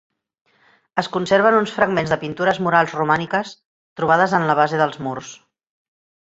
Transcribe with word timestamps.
Es 1.01 1.09
conserven 1.17 1.57
uns 1.57 1.73
fragments 1.75 2.13
de 2.13 2.17
pintures 2.23 2.61
murals 2.69 2.95
romàniques 3.01 3.53
trobades 4.03 4.35
en 4.39 4.49
la 4.53 4.57
base 4.63 4.81
dels 4.83 4.99
murs. 5.09 5.37